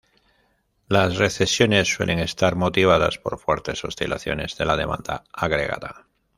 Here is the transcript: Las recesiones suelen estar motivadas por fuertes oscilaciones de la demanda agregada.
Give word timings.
Las 0.87 1.17
recesiones 1.17 1.87
suelen 1.87 2.17
estar 2.17 2.55
motivadas 2.55 3.19
por 3.19 3.37
fuertes 3.37 3.83
oscilaciones 3.85 4.57
de 4.57 4.65
la 4.65 4.75
demanda 4.75 5.25
agregada. 5.31 6.07